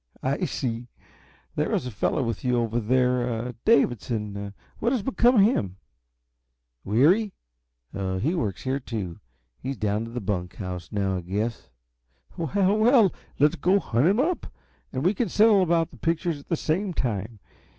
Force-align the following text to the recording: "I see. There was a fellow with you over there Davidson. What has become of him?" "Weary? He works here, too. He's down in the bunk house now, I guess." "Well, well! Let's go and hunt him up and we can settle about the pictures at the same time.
"I 0.23 0.45
see. 0.45 0.87
There 1.55 1.69
was 1.69 1.85
a 1.85 1.91
fellow 1.91 2.23
with 2.23 2.43
you 2.43 2.57
over 2.57 2.79
there 2.79 3.53
Davidson. 3.65 4.51
What 4.79 4.93
has 4.93 5.03
become 5.03 5.35
of 5.35 5.41
him?" 5.41 5.77
"Weary? 6.83 7.33
He 7.93 8.33
works 8.33 8.63
here, 8.63 8.79
too. 8.79 9.19
He's 9.59 9.77
down 9.77 10.07
in 10.07 10.15
the 10.15 10.19
bunk 10.19 10.55
house 10.55 10.91
now, 10.91 11.17
I 11.17 11.21
guess." 11.21 11.69
"Well, 12.35 12.79
well! 12.79 13.13
Let's 13.37 13.53
go 13.57 13.73
and 13.73 13.81
hunt 13.83 14.07
him 14.07 14.19
up 14.19 14.47
and 14.91 15.05
we 15.05 15.13
can 15.13 15.29
settle 15.29 15.61
about 15.61 15.91
the 15.91 15.97
pictures 15.97 16.39
at 16.39 16.47
the 16.49 16.55
same 16.57 16.95
time. 16.95 17.37